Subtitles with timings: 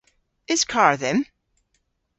[0.51, 1.19] Eus karr dhymm?